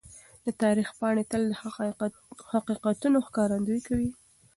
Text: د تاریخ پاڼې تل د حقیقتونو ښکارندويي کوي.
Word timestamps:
د 0.45 0.47
تاریخ 0.63 0.87
پاڼې 0.99 1.23
تل 1.31 1.41
د 1.49 1.51
حقیقتونو 2.63 3.17
ښکارندويي 3.27 3.81
کوي. 3.87 4.09